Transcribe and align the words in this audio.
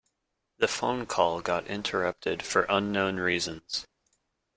The 0.57 0.67
phone 0.67 1.05
call 1.05 1.41
got 1.41 1.67
interrupted 1.67 2.41
for 2.41 2.63
unknown 2.63 3.17
reasons. 3.17 3.85